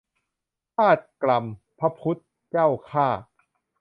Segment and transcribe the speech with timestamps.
[0.75, 1.43] ทาส-กรรม
[1.79, 3.07] พระ-พุทธ-เจ้า-ข้า